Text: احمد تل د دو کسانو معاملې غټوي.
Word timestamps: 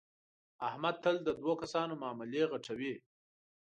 احمد 0.67 0.95
تل 1.03 1.15
د 1.23 1.29
دو 1.43 1.51
کسانو 1.61 1.93
معاملې 2.01 2.41
غټوي. 2.51 2.93